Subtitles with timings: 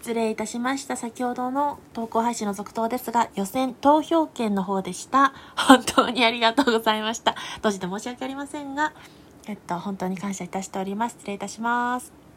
[0.00, 0.96] 失礼いたしました。
[0.96, 5.32] 先ほどの投稿配信の続投ですが、予選投票券の方でした。
[5.56, 7.32] 本当にありがとうございました。
[7.56, 8.92] 閉じて申し訳ありませんが、
[9.48, 11.16] えっと、本当に感謝いたしております。
[11.18, 12.27] 失礼いたします。